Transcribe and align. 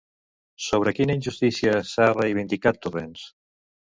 Sobre 0.67 0.93
quina 0.99 1.15
injustícia 1.19 1.75
s'ha 1.91 2.09
reivindicat, 2.15 2.83
Torrents? 2.87 3.29